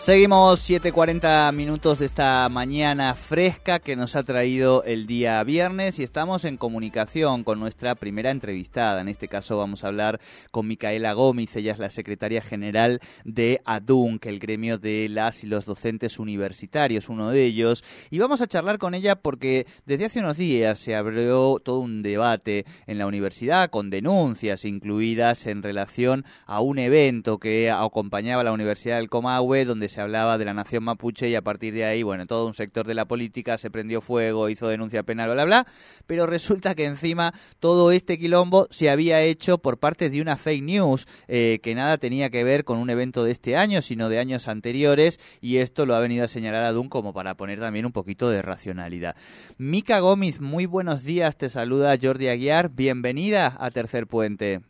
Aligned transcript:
Seguimos 0.00 0.66
7.40 0.66 1.52
minutos 1.52 1.98
de 1.98 2.06
esta 2.06 2.48
mañana 2.48 3.14
fresca 3.14 3.80
que 3.80 3.96
nos 3.96 4.16
ha 4.16 4.22
traído 4.22 4.82
el 4.84 5.06
día 5.06 5.44
viernes 5.44 5.98
y 5.98 6.02
estamos 6.02 6.46
en 6.46 6.56
comunicación 6.56 7.44
con 7.44 7.60
nuestra 7.60 7.94
primera 7.94 8.30
entrevistada. 8.30 9.02
En 9.02 9.08
este 9.08 9.28
caso 9.28 9.58
vamos 9.58 9.84
a 9.84 9.88
hablar 9.88 10.18
con 10.50 10.66
Micaela 10.66 11.12
Gómez, 11.12 11.54
ella 11.54 11.72
es 11.72 11.78
la 11.78 11.90
secretaria 11.90 12.40
general 12.40 13.00
de 13.24 13.60
ADUNC, 13.66 14.24
el 14.24 14.38
gremio 14.38 14.78
de 14.78 15.06
las 15.10 15.44
y 15.44 15.48
los 15.48 15.66
docentes 15.66 16.18
universitarios, 16.18 17.10
uno 17.10 17.28
de 17.28 17.44
ellos. 17.44 17.84
Y 18.08 18.20
vamos 18.20 18.40
a 18.40 18.46
charlar 18.46 18.78
con 18.78 18.94
ella 18.94 19.16
porque 19.16 19.66
desde 19.84 20.06
hace 20.06 20.20
unos 20.20 20.38
días 20.38 20.78
se 20.78 20.96
abrió 20.96 21.60
todo 21.62 21.80
un 21.80 22.02
debate 22.02 22.64
en 22.86 22.96
la 22.96 23.06
universidad 23.06 23.68
con 23.68 23.90
denuncias 23.90 24.64
incluidas 24.64 25.46
en 25.46 25.62
relación 25.62 26.24
a 26.46 26.62
un 26.62 26.78
evento 26.78 27.36
que 27.36 27.70
acompañaba 27.70 28.42
la 28.42 28.52
Universidad 28.52 28.96
del 28.96 29.10
Comahue 29.10 29.66
donde 29.66 29.89
se 29.90 30.00
hablaba 30.00 30.38
de 30.38 30.46
la 30.46 30.54
nación 30.54 30.84
mapuche 30.84 31.28
y 31.28 31.34
a 31.34 31.42
partir 31.42 31.74
de 31.74 31.84
ahí, 31.84 32.02
bueno, 32.02 32.26
todo 32.26 32.46
un 32.46 32.54
sector 32.54 32.86
de 32.86 32.94
la 32.94 33.04
política 33.04 33.58
se 33.58 33.70
prendió 33.70 34.00
fuego, 34.00 34.48
hizo 34.48 34.68
denuncia 34.68 35.02
penal, 35.02 35.26
bla, 35.26 35.44
bla, 35.44 35.62
bla, 35.62 35.66
pero 36.06 36.26
resulta 36.26 36.74
que 36.74 36.86
encima 36.86 37.32
todo 37.58 37.92
este 37.92 38.18
quilombo 38.18 38.66
se 38.70 38.90
había 38.90 39.20
hecho 39.20 39.58
por 39.58 39.78
parte 39.78 40.10
de 40.10 40.20
una 40.20 40.36
fake 40.36 40.62
news 40.64 41.06
eh, 41.28 41.60
que 41.62 41.74
nada 41.74 41.98
tenía 41.98 42.30
que 42.30 42.42
ver 42.42 42.64
con 42.64 42.78
un 42.78 42.90
evento 42.90 43.22
de 43.22 43.32
este 43.32 43.56
año, 43.56 43.82
sino 43.82 44.08
de 44.08 44.18
años 44.18 44.48
anteriores 44.48 45.20
y 45.40 45.58
esto 45.58 45.86
lo 45.86 45.94
ha 45.94 46.00
venido 46.00 46.24
a 46.24 46.28
señalar 46.28 46.64
a 46.64 46.70
como 46.88 47.12
para 47.12 47.34
poner 47.34 47.60
también 47.60 47.84
un 47.84 47.92
poquito 47.92 48.30
de 48.30 48.42
racionalidad. 48.42 49.16
Mica 49.58 49.98
Gómez, 50.00 50.40
muy 50.40 50.66
buenos 50.66 51.02
días, 51.02 51.36
te 51.36 51.48
saluda 51.48 51.96
Jordi 52.00 52.28
Aguiar, 52.28 52.70
bienvenida 52.70 53.56
a 53.58 53.70
Tercer 53.70 54.06
Puente. 54.06 54.60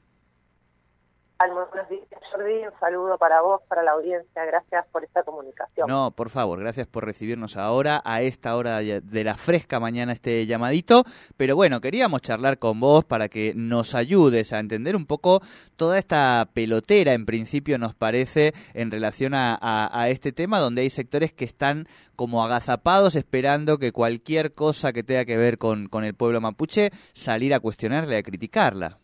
Un 2.45 2.81
saludo 2.81 3.19
para 3.19 3.41
vos, 3.43 3.61
para 3.69 3.83
la 3.83 3.93
audiencia. 3.93 4.45
Gracias 4.45 4.87
por 4.93 5.05
esta 5.05 5.23
comunicación. 5.23 5.89
No, 5.89 6.11
por 6.13 6.31
favor, 6.31 6.59
gracias 6.59 6.87
por 6.87 7.05
recibirnos 7.05 7.57
ahora, 7.57 8.01
a 8.05 8.23
esta 8.23 8.57
hora 8.57 8.79
de 8.79 9.25
la 9.25 9.37
fresca 9.37 9.81
mañana, 9.81 10.13
este 10.13 10.47
llamadito. 10.47 11.05
Pero 11.37 11.57
bueno, 11.57 11.81
queríamos 11.81 12.23
charlar 12.23 12.59
con 12.59 12.81
vos 12.81 13.05
para 13.05 13.29
que 13.29 13.53
nos 13.55 13.95
ayudes 13.95 14.53
a 14.53 14.59
entender 14.59 14.97
un 14.97 15.07
poco 15.07 15.43
toda 15.77 15.99
esta 15.99 16.49
pelotera, 16.53 17.13
en 17.13 17.27
principio 17.27 17.79
nos 17.79 17.95
parece, 17.95 18.53
en 18.75 18.91
relación 18.91 19.33
a, 19.35 20.07
este 20.09 20.33
tema, 20.33 20.59
donde 20.59 20.83
hay 20.83 20.91
sectores 20.91 21.33
que 21.33 21.45
están 21.45 21.87
como 22.17 22.45
agazapados 22.45 23.17
esperando 23.17 23.79
que 23.79 23.93
cualquier 23.93 24.55
cosa 24.55 24.93
que 24.93 25.03
tenga 25.03 25.25
que 25.25 25.37
ver 25.37 25.59
con, 25.59 25.89
con 25.89 26.05
el 26.05 26.15
pueblo 26.15 26.41
mapuche 26.41 26.91
salir 27.13 27.55
a 27.55 27.61
cuestionarla 27.61 28.15
y 28.15 28.19
a 28.19 28.23
criticarla. 28.23 29.00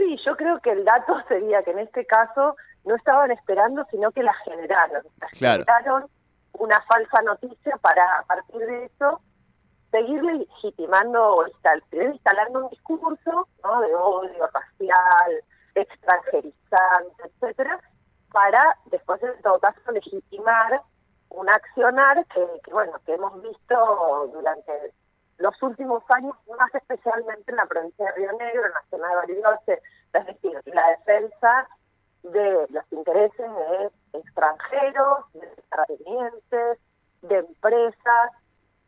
Sí, 0.00 0.16
yo 0.24 0.34
creo 0.34 0.58
que 0.60 0.70
el 0.70 0.84
dato 0.84 1.14
sería 1.28 1.62
que 1.62 1.72
en 1.72 1.80
este 1.80 2.06
caso 2.06 2.56
no 2.84 2.94
estaban 2.96 3.30
esperando, 3.30 3.86
sino 3.90 4.10
que 4.12 4.22
la 4.22 4.32
generaron. 4.44 5.02
Generaron 5.32 6.06
una 6.54 6.80
falsa 6.82 7.20
noticia 7.22 7.76
para, 7.82 8.02
a 8.18 8.22
partir 8.22 8.60
de 8.60 8.86
eso, 8.86 9.20
seguir 9.90 10.22
legitimando 10.22 11.36
o 11.36 11.46
instalando 11.46 12.64
un 12.64 12.70
discurso 12.70 13.48
¿no? 13.62 13.80
de 13.82 13.94
odio 13.94 14.46
racial, 14.46 15.44
extranjerizante, 15.74 17.22
etcétera, 17.24 17.78
para 18.32 18.76
después, 18.86 19.22
en 19.22 19.42
todo 19.42 19.58
caso, 19.58 19.78
legitimar 19.92 20.80
un 21.28 21.48
accionar 21.48 22.24
que, 22.26 22.46
que 22.64 22.72
bueno, 22.72 22.92
que 23.04 23.14
hemos 23.14 23.42
visto 23.42 24.30
durante 24.32 24.92
los 25.40 25.60
últimos 25.62 26.02
años, 26.10 26.36
más 26.58 26.74
especialmente 26.74 27.50
en 27.50 27.56
la 27.56 27.66
provincia 27.66 28.04
de 28.06 28.12
Río 28.12 28.32
Negro, 28.32 28.66
en 28.66 28.72
la 28.72 28.84
zona 28.90 29.08
de 29.08 29.16
Bariloche, 29.16 29.82
es 30.12 30.26
decir, 30.26 30.60
la 30.66 30.88
defensa 30.90 31.68
de 32.22 32.66
los 32.68 32.92
intereses 32.92 33.50
de 34.12 34.18
extranjeros, 34.18 35.32
de 35.32 35.46
terratenientes, 35.70 36.78
de 37.22 37.38
empresas, 37.38 38.30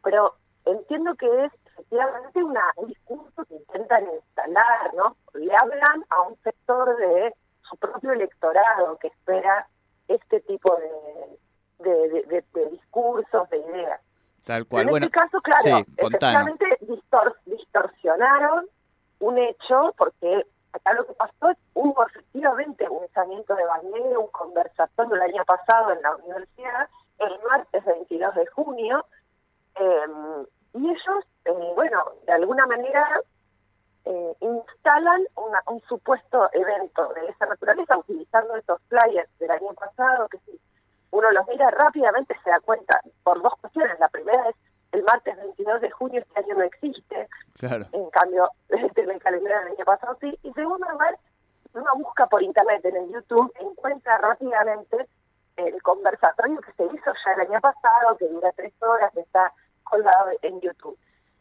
pero 0.03 0.35
entiendo 0.65 1.15
que 1.15 1.45
es 1.45 1.53
efectivamente 1.67 2.43
una, 2.43 2.63
un 2.77 2.89
discurso 2.89 3.45
que 3.47 3.55
intentan 3.55 4.05
instalar, 4.15 4.95
¿no? 4.95 5.17
Le 5.35 5.55
hablan 5.57 6.05
a 6.11 6.23
un 6.23 6.37
sector 6.43 6.97
de 6.97 7.35
su 7.63 7.77
propio 7.77 8.13
electorado 8.13 8.99
que 8.99 9.09
espera 9.09 9.67
este 10.09 10.41
tipo 10.41 10.77
de, 11.79 11.91
de, 11.91 12.45
de 12.53 12.71
discursos, 12.71 13.49
de 13.51 13.59
ideas. 13.59 14.01
Tal 14.45 14.67
cual. 14.67 14.83
En 14.83 14.91
bueno, 14.91 15.07
este 15.07 15.19
caso, 15.19 15.41
claro, 15.41 15.85
efectivamente 15.97 16.79
distorsionaron 17.47 18.67
un 19.21 19.39
hecho 19.39 19.95
porque 19.97 20.47
acá 20.73 20.93
lo 20.95 21.07
que 21.07 21.15
pasó 21.15 21.51
es 21.51 21.59
hubo 21.75 22.07
efectivamente 22.07 22.89
un 22.89 23.01
lanzamiento 23.01 23.55
de 23.55 23.65
bañero, 23.65 24.21
un 24.21 24.31
conversatorio 24.31 25.15
el 25.15 25.23
año 25.23 25.45
pasado 25.45 25.93
en 25.93 26.03
la 26.03 26.17
universidad, 26.17 26.89
el 27.19 27.39
martes 27.49 27.85
22 27.85 28.35
de 28.35 28.47
junio, 28.47 29.05
em, 29.75 30.47
y 30.75 30.91
ellos, 30.91 31.25
eh, 31.45 31.73
bueno, 31.75 32.03
de 32.27 32.33
alguna 32.33 32.67
manera 32.67 33.21
eh, 34.05 34.37
instalan 34.41 35.23
un 35.67 35.81
supuesto 35.83 36.49
evento 36.53 37.13
de 37.15 37.29
esa 37.29 37.47
naturaleza 37.47 37.99
utilizando 37.99 38.57
esos 38.57 38.81
flyers 38.89 39.39
del 39.39 39.51
año 39.51 39.73
pasado, 39.75 40.29
que 40.29 40.39
si 40.39 40.61
uno 41.13 41.31
los 41.31 41.47
mira 41.47 41.71
rápidamente 41.71 42.35
se 42.43 42.51
da 42.51 42.59
cuenta 42.61 43.01
por 43.23 43.41
dos 43.41 43.53
cuestiones. 43.61 44.01
La 44.01 44.09
primera 44.09 44.49
es 44.49 44.57
el 45.03 45.07
martes 45.07 45.37
22 45.37 45.81
de 45.81 45.91
junio 45.91 46.21
este 46.21 46.41
año 46.41 46.55
no 46.55 46.63
existe. 46.63 47.29
Claro. 47.59 47.87
En 47.93 48.09
cambio, 48.11 48.49
en 48.69 49.11
el 49.11 49.21
calendario 49.21 49.59
del 49.59 49.75
año 49.75 49.85
pasado 49.85 50.17
sí. 50.21 50.39
Y 50.43 50.53
segundo 50.53 50.89
lugar, 50.89 51.19
uno 51.75 51.91
busca 51.97 52.27
por 52.27 52.43
internet 52.43 52.85
en 52.85 52.97
el 52.97 53.13
YouTube, 53.13 53.53
encuentra 53.59 54.19
rápidamente 54.19 55.09
el 55.57 55.83
conversatorio 55.83 56.61
que 56.61 56.73
se 56.73 56.85
hizo 56.85 57.13
ya 57.25 57.33
el 57.33 57.41
año 57.41 57.61
pasado, 57.61 58.17
que 58.19 58.29
dura 58.29 58.53
tres 58.53 58.73
horas, 58.81 59.15
está 59.17 59.53
colgado 59.85 60.31
en 60.43 60.61
YouTube. 60.61 60.99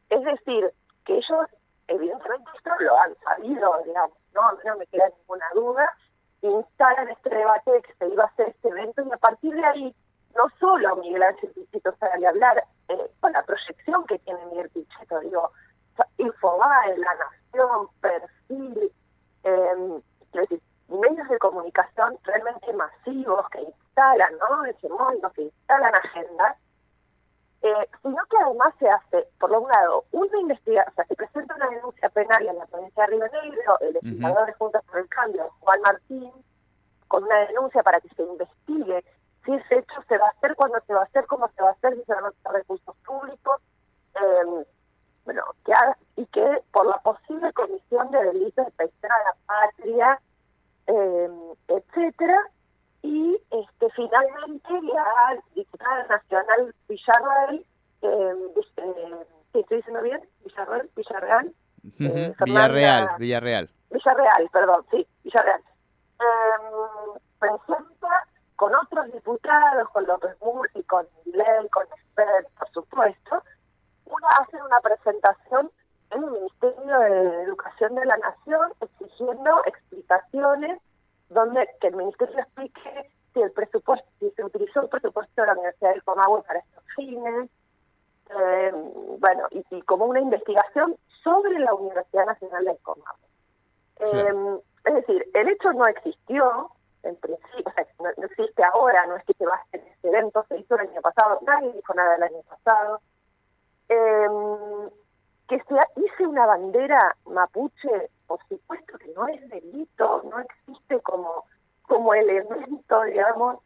Es 0.09 0.23
decir, 0.23 0.71
que 1.05 1.13
ellos, 1.13 1.47
evidentemente, 1.87 2.49
esto 2.57 2.71
lo 2.79 2.99
han 2.99 3.15
sabido, 3.23 3.81
digamos, 3.85 4.17
no, 4.33 4.41
no 4.65 4.77
me 4.77 4.87
queda 4.87 5.09
ninguna 5.19 5.45
duda, 5.53 5.93
instalan 6.41 7.09
este 7.09 7.29
debate 7.29 7.71
de 7.71 7.81
que 7.81 7.93
se 7.93 8.07
iba 8.07 8.23
a 8.23 8.27
hacer 8.27 8.49
este 8.49 8.69
evento 8.69 9.03
y 9.03 9.11
a 9.11 9.17
partir 9.17 9.53
de 9.53 9.65
ahí, 9.65 9.95
no 10.35 10.43
solo 10.59 10.95
Miguel 10.97 11.23
Ángel 11.23 11.51
Pichetto 11.51 11.95
sale 11.97 12.25
a 12.25 12.29
hablar 12.29 12.63
eh, 12.89 13.11
con 13.19 13.31
la 13.31 13.43
proyección 13.43 14.05
que 14.05 14.19
tiene 14.31 14.51
Miguel 14.51 14.69
Pichetto, 14.69 15.19
digo, 15.19 15.51
Infobae, 16.17 16.97
La 16.97 17.15
Nación, 17.15 17.87
Perfil, 17.99 18.91
eh, 19.43 20.01
decir, 20.33 20.61
medios 20.87 21.27
de 21.29 21.37
comunicación 21.39 22.17
realmente 22.23 22.73
masivos 22.73 23.47
que 23.49 23.61
instalan, 23.61 24.33
¿no? 24.37 24.97
mundo 24.97 25.31
que 25.35 25.43
instalan 25.43 25.95
agendas, 25.95 26.57
eh, 27.61 27.89
sino 28.01 28.17
que 28.29 28.37
además 28.37 28.73
se 28.79 28.89
hace, 28.89 29.27
por 29.39 29.51
lo 29.51 29.67
lado, 29.67 30.05
una 30.11 30.39
investigación, 30.39 30.91
o 30.91 30.95
sea, 30.95 31.05
se 31.05 31.15
presenta 31.15 31.55
una 31.55 31.69
denuncia 31.69 32.09
penal 32.09 32.47
en 32.47 32.57
la 32.57 32.65
provincia 32.65 33.03
de 33.05 33.11
Río 33.11 33.25
Negro, 33.27 33.79
el 33.81 33.93
legislador 33.93 34.45
de 34.47 34.53
Juntas 34.53 34.83
por 34.85 34.97
el 34.97 35.09
Cambio, 35.09 35.49
Juan 35.59 35.81
Martín, 35.81 36.31
con 37.07 37.23
una 37.23 37.39
denuncia 37.47 37.83
para 37.83 37.99
que 38.01 38.09
se 38.09 38.23
investigue 38.23 39.03
si 39.45 39.53
ese 39.53 39.79
hecho 39.79 40.01
se 40.07 40.17
va 40.17 40.27
a 40.27 40.31
hacer, 40.31 40.55
cuándo 40.55 40.79
se 40.85 40.93
va 40.93 41.01
a 41.01 41.05
hacer, 41.05 41.25
cómo 41.25 41.47
se 41.49 41.61
va 41.61 41.69
a 41.69 41.73
hacer, 41.73 41.95
si 41.95 42.03
se 42.03 42.13
van 42.13 42.25
a 42.25 42.29
usar 42.29 42.53
recursos 42.53 42.95
públicos, 43.05 43.61
eh, 44.15 44.65
bueno, 45.25 45.43
que 45.65 45.73
haga, 45.73 45.97
y 46.15 46.25
que 46.27 46.61
por 46.71 46.85
la 46.87 46.97
posible 46.97 47.51
comisión 47.53 48.09
de 48.11 48.23
delitos 48.23 48.65
de 48.65 48.71
traición 48.71 49.11
a 49.11 49.23
la 49.23 49.35
patria, 49.45 50.21
eh, 50.87 51.29
etcétera, 51.67 52.47
y 53.03 53.39
este 53.51 53.89
finalmente 53.95 54.69
la 54.81 55.41
diputada 55.55 56.05
nacional 56.07 56.75
Villarreal, 56.87 57.65
eh, 58.01 58.35
eh, 58.77 59.25
¿estoy 59.53 59.77
diciendo 59.77 60.01
bien? 60.01 60.21
Villarreal, 60.43 60.89
Villarreal. 60.95 61.53
Eh, 61.99 62.33
Villarreal, 62.45 63.09
Villarreal. 63.17 63.69
Villarreal, 63.89 64.49
perdón, 64.51 64.85
sí, 64.91 65.07
Villarreal. 65.23 65.61
Eh, 66.19 67.19
presenta 67.39 68.27
con 68.55 68.75
otros 68.75 69.11
diputados, 69.11 69.89
con 69.89 70.05
López 70.05 70.35
Murphy, 70.41 70.83
con 70.83 71.07
Ley, 71.25 71.69
con 71.71 71.83
Esper, 71.97 72.47
por 72.59 72.69
supuesto, 72.71 73.40
una 74.31 74.43
hace 74.43 74.63
una 74.63 74.79
presentación 74.79 75.71
en 76.11 76.23
el 76.23 76.31
Ministerio 76.31 76.99
de 76.99 77.43
Educación 77.43 77.95
de 77.95 78.05
la 78.05 78.17
Nación 78.17 78.71
exigiendo 78.81 79.63
explicaciones 79.65 80.81
donde 81.29 81.67
que 81.79 81.87
el 81.87 81.95
ministerio 81.95 82.39
explique 82.39 83.11
si 83.33 83.41
el 83.41 83.51
presupuesto, 83.51 84.07
si 84.19 84.29
se 84.31 84.43
utilizó 84.43 84.81
el 84.81 84.89
presupuesto 84.89 85.41
de 85.41 85.47
la 85.47 85.53
Universidad 85.53 85.91
del 85.91 86.03
Comahue 86.03 86.43
para 86.43 86.59
estos 86.59 86.83
fines, 86.95 87.49
eh, 88.29 88.71
bueno, 89.19 89.47
y, 89.51 89.81
como 89.83 90.05
una 90.05 90.19
investigación 90.19 90.97
sobre 91.23 91.59
la 91.59 91.73
Universidad 91.73 92.25
Nacional 92.25 92.65
del 92.65 92.77
Comahue. 92.79 93.19
Em, 93.99 94.59
es 94.85 94.93
decir, 94.93 95.25
el 95.33 95.49
hecho 95.49 95.71
no 95.73 95.87
existió, 95.87 96.71
en 97.03 97.15
principio, 97.17 97.63
o 97.65 97.71
sea, 97.71 97.85
no, 97.99 98.25
existe 98.25 98.63
ahora, 98.63 99.05
no 99.05 99.15
es 99.15 99.23
que 99.25 99.33
se 99.33 99.45
va 99.45 99.55
a 99.55 99.61
hacer 99.61 99.81
este 99.87 100.09
evento, 100.09 100.45
se 100.49 100.57
hizo 100.57 100.75
el 100.75 100.89
año 100.89 101.01
pasado, 101.01 101.39
nadie 101.45 101.71
dijo 101.71 101.93
nada 101.93 102.15
el 102.15 102.23
año 102.23 102.41
pasado. 102.49 102.99
Eh, 103.93 104.89
que 105.49 105.59
se 105.63 105.75
hice 106.01 106.25
una 106.25 106.45
bandera 106.45 107.13
mapuche, 107.25 108.09
por 108.25 108.39
supuesto 108.47 108.97
que 108.97 109.09
no 109.13 109.27
es 109.27 109.49
delito, 109.49 110.23
no 110.31 110.39
existe 110.39 111.01
como, 111.01 111.43
como 111.81 112.13
elemento, 112.13 113.03
digamos, 113.03 113.57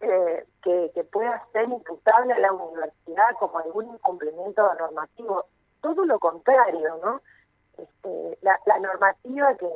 eh, 0.00 0.46
que, 0.62 0.90
que 0.94 1.04
pueda 1.04 1.44
ser 1.52 1.68
imputable 1.68 2.32
a 2.32 2.38
la 2.38 2.52
universidad 2.52 3.34
como 3.38 3.58
algún 3.58 3.84
incumplimiento 3.84 4.62
normativo. 4.78 5.44
Todo 5.82 6.06
lo 6.06 6.18
contrario, 6.18 6.98
¿no? 7.04 7.20
Este, 7.76 8.38
la, 8.40 8.58
normativa 8.80 9.54
que 9.56 9.68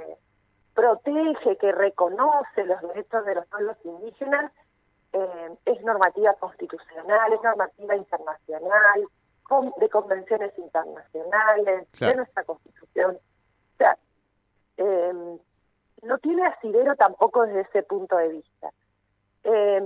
protege, 0.75 1.59
que 1.59 1.73
reconoce 1.73 2.65
los 2.65 2.81
derechos 2.81 3.27
de 3.27 3.35
los 3.35 3.47
pueblos 3.49 3.77
indígenas, 3.85 4.51
eh, 5.13 5.57
es 5.67 5.83
normativa 5.83 6.33
constitucional, 6.35 7.35
es 7.35 7.43
normativa 7.43 7.97
internacional, 7.97 9.07
de 9.77 9.89
convenciones 9.89 10.57
internacionales, 10.59 11.89
de 11.99 12.15
nuestra 12.15 12.45
constitución. 12.45 13.17
O 13.17 13.77
sea, 13.77 13.99
eh, 14.77 15.13
no 16.03 16.19
tiene 16.19 16.47
asidero 16.47 16.97
tampoco 16.97 17.47
desde 17.47 17.63
ese 17.63 17.83
punto 17.83 18.17
de 18.17 18.29
vista. 18.29 18.71
Eh, 19.45 19.83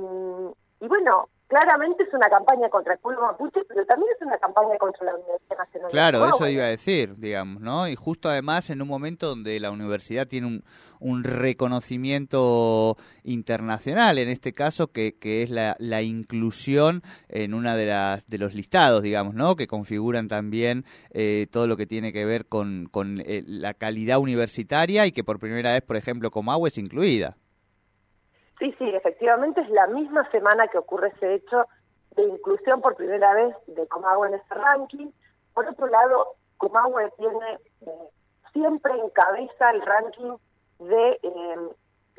y 0.81 0.89
bueno, 0.89 1.29
claramente 1.55 2.03
es 2.03 2.13
una 2.13 2.29
campaña 2.29 2.69
contra 2.69 2.95
el 2.95 2.99
pueblo 2.99 3.23
mapuche, 3.23 3.61
pero 3.69 3.87
también 3.87 4.11
es 4.13 4.27
una 4.27 4.37
campaña 4.39 4.77
contra 4.77 5.05
la 5.05 5.15
Universidad 5.15 5.59
Nacional. 5.59 5.91
Claro, 5.91 6.29
eso 6.29 6.49
iba 6.49 6.65
a 6.65 6.69
decir, 6.69 7.15
digamos, 7.17 7.63
¿no? 7.63 7.87
Y 7.87 7.95
justo 7.95 8.29
además 8.29 8.71
en 8.71 8.83
un 8.83 8.89
momento 8.89 9.29
donde 9.29 9.61
la 9.61 9.71
universidad 9.71 10.27
tiene 10.27 10.49
un, 10.49 10.65
un 10.99 11.23
reconocimiento 11.23 12.97
internacional, 13.23 14.19
en 14.19 14.31
este 14.31 14.53
caso, 14.53 14.89
que, 14.89 15.17
que 15.17 15.45
es 15.45 15.51
la, 15.51 15.77
la 15.79 16.03
inclusión 16.03 17.03
en 17.29 17.55
una 17.55 17.77
de, 17.77 17.87
las, 17.87 18.29
de 18.29 18.39
los 18.39 18.55
listados, 18.55 19.05
digamos, 19.05 19.35
¿no? 19.35 19.55
Que 19.55 19.69
configuran 19.69 20.27
también 20.27 20.85
eh, 21.11 21.47
todo 21.53 21.69
lo 21.69 21.77
que 21.77 21.87
tiene 21.87 22.13
que 22.13 22.25
ver 22.25 22.47
con, 22.47 22.89
con 22.91 23.21
eh, 23.21 23.45
la 23.47 23.75
calidad 23.75 24.19
universitaria 24.19 25.07
y 25.07 25.13
que 25.13 25.23
por 25.23 25.39
primera 25.39 25.73
vez, 25.73 25.83
por 25.83 25.95
ejemplo, 25.95 26.33
Comahue 26.33 26.69
es 26.69 26.79
incluida. 26.79 27.37
Sí, 28.65 28.75
sí, 28.79 28.89
efectivamente 28.89 29.61
es 29.61 29.69
la 29.69 29.87
misma 29.89 30.27
semana 30.31 30.69
que 30.69 30.79
ocurre 30.79 31.09
ese 31.09 31.35
hecho 31.35 31.67
de 32.17 32.23
inclusión 32.23 32.81
por 32.81 32.97
primera 32.97 33.35
vez 33.35 33.55
de 33.67 33.87
Comahue 33.89 34.29
en 34.29 34.35
ese 34.37 34.55
ranking. 34.55 35.11
Por 35.53 35.69
otro 35.69 35.87
lado, 35.87 36.37
Comahue 36.57 37.13
tiene 37.19 37.59
eh, 37.83 38.09
siempre 38.55 38.95
encabeza 38.99 39.71
el 39.71 39.83
ranking 39.83 40.37
de, 40.79 41.11
eh, 41.11 41.69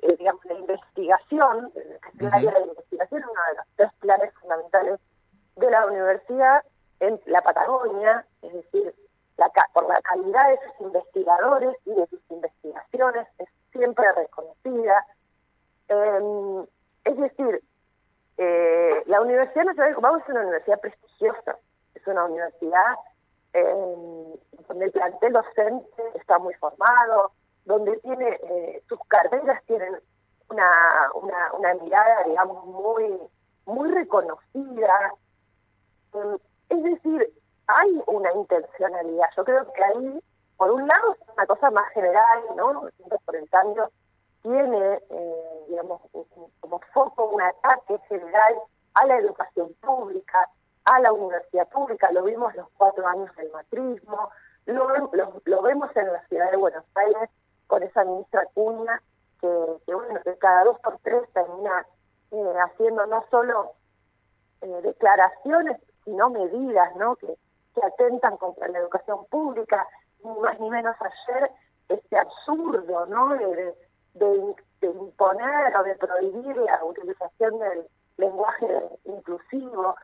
eh, 0.04 0.16
digamos, 0.20 0.44
de 0.44 0.54
investigación, 0.54 1.72
el 2.20 2.28
área 2.32 2.52
de 2.52 2.68
investigación, 2.68 3.24
uno 3.24 3.42
de 3.50 3.56
los 3.58 3.66
tres 3.76 3.90
pilares 4.00 4.34
fundamentales 4.40 5.00
de 5.56 5.72
la 5.72 5.88
universidad 5.88 6.64
en 7.00 7.20
la 7.26 7.42
Patagonia, 7.42 8.24
es 8.44 8.54
decir, 8.54 8.94
la, 9.38 9.52
por 9.74 9.88
la 9.88 10.00
calidad 10.02 10.50
de 10.50 10.60
sus 10.60 10.82
investigadores 10.86 11.76
y 11.86 11.96
de 11.96 12.06
sus 12.06 12.22
investigaciones 12.30 13.28
eh, 16.06 16.66
es 17.06 17.18
decir, 17.18 17.62
eh, 18.38 19.04
la 19.06 19.22
Universidad 19.22 19.66
Nacional 19.66 19.90
de 19.90 19.96
Comahue 19.96 20.20
es 20.20 20.30
una 20.30 20.42
universidad 20.42 20.80
prestigiosa, 20.80 21.58
es 21.94 22.08
una 22.08 22.26
universidad 22.26 22.96
eh, 23.54 24.36
donde 24.68 24.86
el 24.86 24.92
plantel 24.92 25.34
docente 25.34 26.04
está 26.16 26.38
muy 26.40 26.54
formado, 26.56 27.32
donde 27.66 27.98
tiene 28.00 28.40
eh, 28.44 28.84
sus 28.90 29.00
carreras 29.08 29.64
tienen 29.66 29.96
una, 30.50 30.70
una, 31.16 31.54
una 31.54 31.74
mirada, 31.76 32.24
digamos, 32.26 32.66
muy, 32.66 33.18
muy 33.66 33.92
reconocida. 33.92 35.14
Em, 36.14 36.38
es 36.70 36.84
decir, 36.84 37.34
hay 37.68 38.04
una 38.08 38.32
intencionalidad. 38.34 39.28
Yo 39.38 39.46
creo 39.46 39.72
que 39.72 39.84
ahí, 39.84 40.20
por 40.58 40.72
un 40.72 40.88
lado, 40.88 41.14
es 41.14 41.30
una 41.34 41.48
cosa 41.48 41.72
más 41.72 41.88
general, 41.94 42.44
¿no? 42.56 42.90
Por 43.26 43.36
el 43.36 43.50
cambio 43.50 43.90
tiene, 44.46 45.02
eh, 45.10 45.66
digamos, 45.68 46.02
como 46.60 46.80
foco 46.94 47.26
un 47.32 47.42
ataque 47.42 47.98
general 48.08 48.56
a 48.94 49.06
la 49.08 49.18
educación 49.18 49.74
pública, 49.82 50.50
a 50.86 51.00
la 51.00 51.12
universidad 51.12 51.68
pública, 51.70 52.12
lo 52.12 52.24
vimos 52.24 52.54
los 52.54 52.68
cuatro 52.78 53.08
años 53.08 53.36
del 53.38 53.52
matrismo, 53.52 54.30
lo, 54.68 54.88
lo, 55.46 55.62
vemos 55.64 55.90
en 55.96 56.14
la 56.14 56.24
ciudad 56.28 56.52
de 56.52 56.58
Buenos 56.58 56.86
Aires 56.94 57.30
con 57.66 57.82
esa 57.82 58.04
ministra 58.04 58.46
Cuña, 58.54 59.02
que, 59.42 59.48
bueno, 59.94 60.20
que 60.24 60.38
cada 60.38 60.64
dos 60.64 60.80
por 60.80 61.00
tres 61.00 61.24
termina 61.34 61.86
eh, 62.30 62.54
haciendo 62.66 63.08
no 63.08 63.26
solo 63.32 63.74
eh, 64.62 64.82
declaraciones, 64.84 65.78
sino 66.04 66.30
medidas, 66.30 66.96
¿no? 66.98 67.16
Que, 67.16 67.36
que 67.74 67.84
atentan 67.84 68.38
contra 68.38 68.68
la 68.68 68.78
educación 68.78 69.26
pública, 69.26 69.88
ni 70.24 70.40
más 70.40 70.60
ni 70.60 70.70
menos 70.70 70.96
ayer, 71.00 71.52
este 71.90 72.18
absurdo, 72.18 73.08
¿no? 73.08 73.30
de, 73.30 73.76
imponer 74.82 75.78
o 75.78 75.84
de 75.84 75.96
prohibir 75.96 76.58
la 76.58 76.84
utilización 76.84 77.60
del 77.60 77.88
lenguaje 78.18 78.90
inclusivo, 79.06 79.96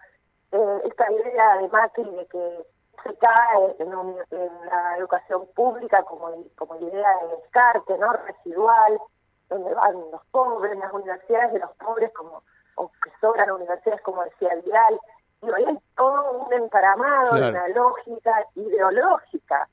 eh, 0.51 0.81
esta 0.85 1.11
idea 1.11 1.57
de 1.57 1.67
Macri 1.69 2.09
de 2.09 2.25
que 2.27 2.65
se 3.03 3.15
cae 3.15 3.75
en, 3.79 3.89
la 3.89 4.97
educación 4.97 5.47
pública 5.55 6.03
como, 6.03 6.29
como 6.55 6.75
idea 6.75 7.09
de 7.21 7.35
descarte, 7.37 7.97
¿no? 7.97 8.13
residual, 8.13 8.99
donde 9.49 9.73
van 9.73 9.93
los 10.11 10.25
pobres, 10.31 10.77
las 10.77 10.93
universidades 10.93 11.53
de 11.53 11.59
los 11.59 11.71
pobres, 11.77 12.11
como 12.13 12.43
o 12.75 12.89
que 13.03 13.11
sobran 13.19 13.51
universidades, 13.51 14.01
como 14.01 14.23
decía 14.23 14.55
Vidal. 14.63 14.99
Y 15.41 15.49
hoy 15.49 15.65
hay 15.65 15.79
todo 15.95 16.45
un 16.45 16.53
encaramado 16.53 17.35
de 17.35 17.49
una 17.49 17.67
lógica 17.69 18.45
ideológica 18.55 19.67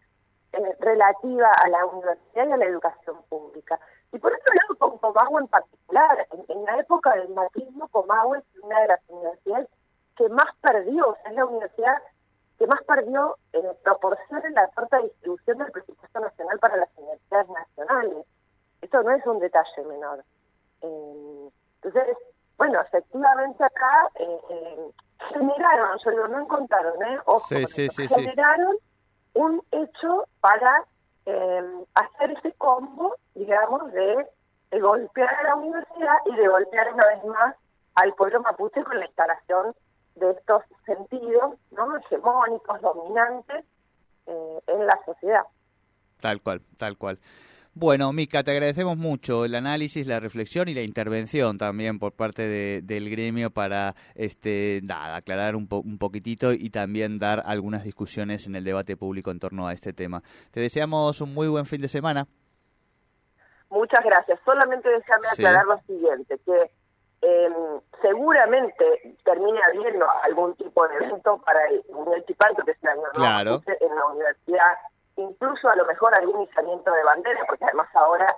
eh, 0.58 0.76
relativa 0.80 1.50
a 1.52 1.68
la 1.68 1.86
universidad 1.86 2.48
y 2.48 2.52
a 2.52 2.56
la 2.56 2.64
educación 2.64 3.16
pública. 3.28 3.78
Y 4.12 4.18
por 4.18 4.32
otro 4.32 4.54
lado, 4.54 4.76
con 4.78 4.98
Comahue 4.98 5.42
en 5.42 5.48
particular, 5.48 6.26
en, 6.48 6.64
la 6.64 6.78
época 6.78 7.14
del 7.14 7.28
macrismo, 7.30 7.86
Comahue 7.88 8.38
es 8.38 8.44
una 8.62 8.80
de 8.80 8.88
las 8.88 9.00
universidades 9.08 9.68
que 10.16 10.28
más 10.30 10.46
perdió, 10.60 11.16
es 11.26 11.32
la 11.34 11.44
universidad 11.44 12.02
que 12.58 12.66
más 12.66 12.82
perdió 12.82 13.36
en 13.52 13.64
proporción 13.84 14.44
en 14.44 14.54
la 14.54 14.66
corta 14.68 14.98
distribución 14.98 15.58
del 15.58 15.70
presupuesto 15.70 16.18
nacional 16.18 16.58
para 16.58 16.76
las 16.76 16.88
universidades 16.96 17.48
nacionales. 17.50 18.26
Esto 18.82 19.02
no 19.04 19.12
es 19.12 19.24
un 19.26 19.38
detalle 19.38 19.84
menor. 19.86 20.24
Eh, 20.82 21.50
entonces, 21.82 22.16
bueno, 22.56 22.80
efectivamente 22.80 23.62
acá 23.62 24.08
eh, 24.16 24.40
eh, 24.50 24.90
generaron, 25.32 25.98
yo 26.04 26.10
digo, 26.10 26.26
no 26.26 26.40
encontraron, 26.40 27.00
¿eh? 27.04 27.18
Ojo, 27.26 27.46
generaron 27.48 28.76
un 29.38 29.62
hecho 29.70 30.26
para 30.40 30.84
eh, 31.24 31.62
hacer 31.94 32.32
ese 32.32 32.52
combo, 32.54 33.14
digamos, 33.34 33.92
de, 33.92 34.26
golpear 34.80 35.32
a 35.32 35.42
la 35.44 35.54
universidad 35.54 36.16
y 36.26 36.34
de 36.34 36.48
golpear 36.48 36.92
una 36.92 37.06
vez 37.06 37.24
más 37.24 37.54
al 37.94 38.12
pueblo 38.14 38.42
mapuche 38.42 38.84
con 38.84 38.98
la 38.98 39.06
instalación 39.06 39.74
de 40.16 40.32
estos 40.32 40.62
sentidos 40.84 41.54
no 41.70 41.96
hegemónicos, 41.96 42.80
dominantes 42.82 43.64
eh, 44.26 44.58
en 44.66 44.86
la 44.86 45.00
sociedad. 45.06 45.44
Tal 46.20 46.42
cual, 46.42 46.60
tal 46.76 46.98
cual. 46.98 47.18
Bueno, 47.80 48.12
Mica, 48.12 48.42
te 48.42 48.50
agradecemos 48.50 48.96
mucho 48.96 49.44
el 49.44 49.54
análisis, 49.54 50.04
la 50.04 50.18
reflexión 50.18 50.66
y 50.68 50.74
la 50.74 50.82
intervención 50.82 51.58
también 51.58 52.00
por 52.00 52.12
parte 52.12 52.42
de, 52.42 52.80
del 52.82 53.08
gremio 53.08 53.50
para 53.50 53.94
este, 54.16 54.80
nada, 54.82 55.14
aclarar 55.14 55.54
un, 55.54 55.68
un 55.70 55.96
poquitito 55.96 56.52
y 56.52 56.70
también 56.70 57.20
dar 57.20 57.40
algunas 57.46 57.84
discusiones 57.84 58.48
en 58.48 58.56
el 58.56 58.64
debate 58.64 58.96
público 58.96 59.30
en 59.30 59.38
torno 59.38 59.68
a 59.68 59.72
este 59.72 59.92
tema. 59.92 60.24
Te 60.50 60.58
deseamos 60.58 61.20
un 61.20 61.32
muy 61.32 61.46
buen 61.46 61.66
fin 61.66 61.80
de 61.80 61.86
semana. 61.86 62.26
Muchas 63.70 64.04
gracias. 64.04 64.40
Solamente 64.44 64.88
déjame 64.88 65.28
aclarar 65.28 65.64
lo 65.66 65.78
siguiente, 65.86 66.36
que 66.44 66.72
eh, 67.22 67.48
seguramente 68.02 69.16
termine 69.24 69.60
habiendo 69.68 70.04
algún 70.24 70.56
tipo 70.56 70.88
de 70.88 70.96
evento 70.96 71.40
para 71.46 71.64
el 71.68 71.84
municipal 71.92 72.56
que 72.66 72.74
sea 72.74 72.94
claro. 73.14 73.62
en 73.68 73.94
la 73.94 74.06
universidad 74.06 74.72
incluso 75.18 75.68
a 75.68 75.76
lo 75.76 75.84
mejor 75.86 76.14
algún 76.14 76.42
izamiento 76.42 76.92
de 76.92 77.04
bandera, 77.04 77.40
porque 77.46 77.64
además 77.64 77.88
ahora 77.94 78.34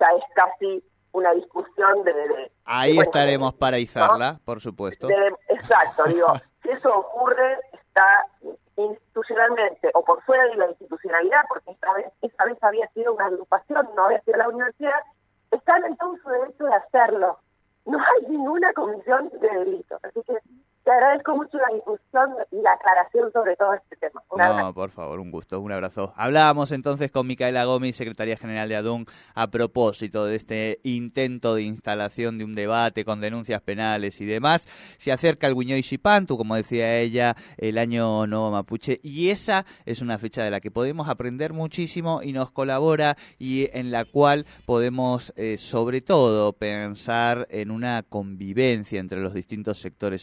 ya 0.00 0.08
es 0.16 0.24
casi 0.34 0.82
una 1.12 1.32
discusión 1.32 2.02
de... 2.02 2.50
Ahí 2.64 2.98
estaremos 2.98 3.54
para 3.54 3.78
izarla, 3.78 4.40
por 4.44 4.60
supuesto. 4.60 5.08
exacto, 5.48 6.04
digo, 6.04 6.32
si 6.62 6.70
eso 6.70 6.92
ocurre, 6.92 7.58
está 7.72 8.26
institucionalmente 8.76 9.90
o 9.94 10.04
por 10.04 10.22
fuera 10.24 10.44
de 10.46 10.56
la 10.56 10.68
institucionalidad, 10.70 11.42
porque 11.48 11.70
esta 11.70 11.92
vez, 11.92 12.06
esta 12.22 12.44
vez 12.44 12.58
había 12.62 12.88
sido 12.88 13.14
una 13.14 13.26
agrupación, 13.26 13.88
no 13.94 14.06
había 14.06 14.20
sido 14.22 14.38
la 14.38 14.48
universidad, 14.48 15.00
están 15.52 15.84
en 15.84 15.96
todo 15.96 16.16
su 16.22 16.28
derecho 16.28 16.64
de 16.64 16.74
hacerlo. 16.74 17.38
No 17.86 17.98
hay 17.98 18.26
ninguna 18.28 18.72
comisión 18.72 19.30
de 19.40 19.48
delitos. 19.48 20.02
Así 20.02 20.20
que 20.26 20.38
te 20.84 20.90
agradezco 20.90 21.34
mucho 21.34 21.56
la 21.56 21.74
discusión 21.74 22.34
y 22.52 22.60
la 22.60 22.72
aclaración 22.72 23.32
sobre 23.32 23.56
todo 23.56 23.72
este 23.72 23.96
tema. 23.96 24.22
no, 24.36 24.74
por 24.74 24.90
favor, 24.90 25.18
un 25.18 25.30
gusto, 25.30 25.58
un 25.60 25.72
abrazo. 25.72 26.12
Hablábamos 26.14 26.72
entonces 26.72 27.10
con 27.10 27.26
Micaela 27.26 27.64
Gómez, 27.64 27.96
secretaria 27.96 28.36
general 28.36 28.68
de 28.68 28.76
ADUN, 28.76 29.06
a 29.34 29.46
propósito 29.50 30.26
de 30.26 30.36
este 30.36 30.80
intento 30.82 31.54
de 31.54 31.62
instalación 31.62 32.36
de 32.36 32.44
un 32.44 32.54
debate 32.54 33.04
con 33.04 33.22
denuncias 33.22 33.62
penales 33.62 34.20
y 34.20 34.26
demás. 34.26 34.68
Se 34.98 35.10
acerca 35.10 35.46
el 35.46 35.54
Guiñoy 35.54 35.82
Chipantu, 35.82 36.36
como 36.36 36.54
decía 36.54 36.98
ella, 36.98 37.34
el 37.56 37.78
año 37.78 38.26
nuevo 38.26 38.50
mapuche, 38.50 39.00
y 39.02 39.30
esa 39.30 39.64
es 39.86 40.02
una 40.02 40.18
fecha 40.18 40.44
de 40.44 40.50
la 40.50 40.60
que 40.60 40.70
podemos 40.70 41.08
aprender 41.08 41.54
muchísimo 41.54 42.20
y 42.22 42.32
nos 42.32 42.50
colabora 42.50 43.16
y 43.38 43.70
en 43.72 43.90
la 43.90 44.04
cual 44.04 44.44
podemos, 44.66 45.32
eh, 45.36 45.56
sobre 45.56 46.02
todo, 46.02 46.52
pensar 46.52 47.46
en 47.48 47.70
una 47.70 48.02
convivencia 48.02 49.00
entre 49.00 49.20
los 49.20 49.32
distintos 49.32 49.78
sectores 49.78 50.20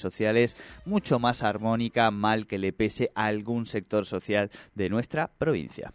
mucho 0.86 1.20
más 1.20 1.43
armónica, 1.43 2.12
mal 2.12 2.48
que 2.48 2.58
le 2.58 2.74
pese 2.74 3.12
a 3.15 3.25
algún 3.25 3.65
sector 3.65 4.05
social 4.05 4.51
de 4.75 4.89
nuestra 4.89 5.27
provincia. 5.27 5.91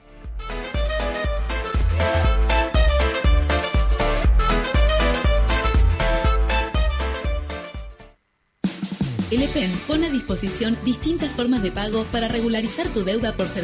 El 9.28 9.42
EPEN 9.42 9.72
pone 9.88 10.06
a 10.06 10.10
disposición 10.10 10.78
distintas 10.84 11.30
formas 11.30 11.60
de 11.60 11.72
pago 11.72 12.04
para 12.12 12.28
regularizar 12.28 12.86
tu 12.92 13.02
deuda 13.02 13.36
por 13.36 13.48
servicio 13.48 13.56